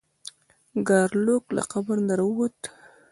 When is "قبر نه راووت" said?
1.71-2.59